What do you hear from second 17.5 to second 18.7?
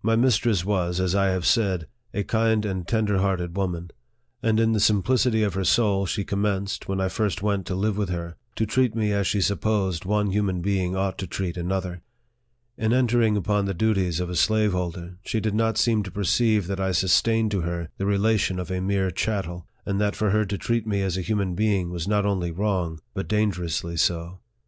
to her the relation of